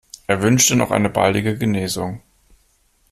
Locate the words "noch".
0.75-0.89